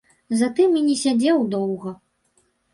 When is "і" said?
0.79-0.83